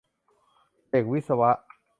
[0.89, 1.51] เด็กวิศวะ